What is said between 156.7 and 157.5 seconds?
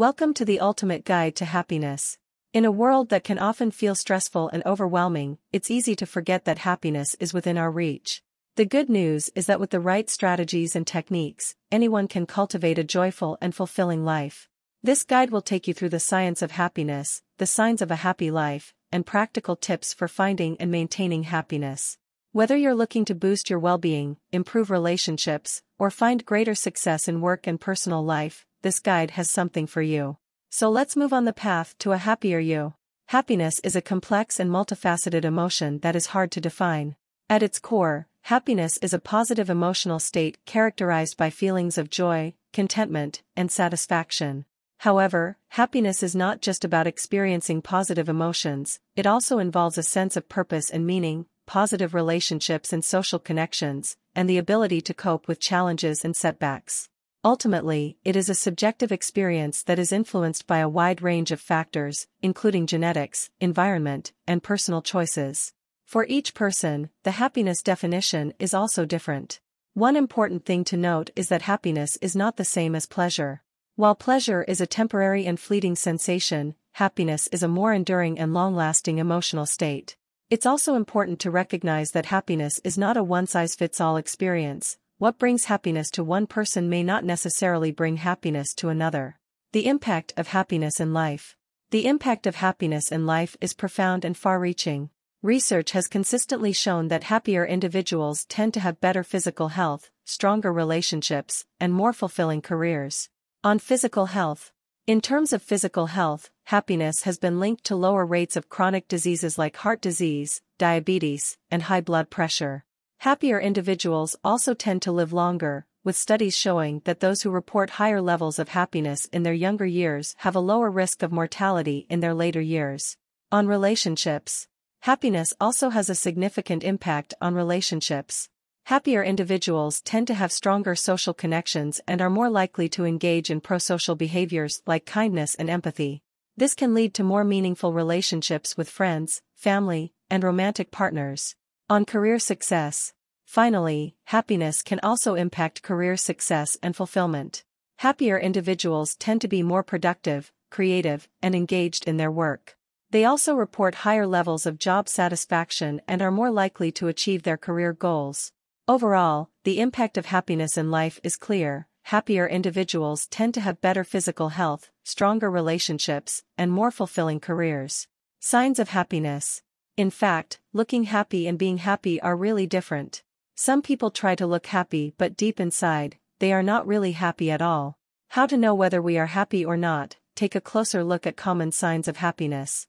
to achieve their